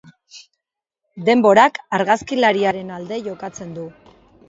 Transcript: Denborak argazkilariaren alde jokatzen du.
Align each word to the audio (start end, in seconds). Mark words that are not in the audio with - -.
Denborak 1.27 1.79
argazkilariaren 1.99 2.93
alde 2.99 3.25
jokatzen 3.31 3.81
du. 3.81 3.91